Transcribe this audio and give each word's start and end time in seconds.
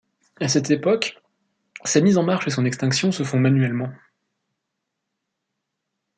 À 0.39 0.47
cette 0.47 0.71
époque, 0.71 1.21
sa 1.85 2.01
mise 2.01 2.17
en 2.17 2.23
marche 2.23 2.47
et 2.47 2.49
son 2.49 2.65
extinction 2.65 3.11
se 3.11 3.21
font 3.23 3.37
manuellement. 3.39 3.91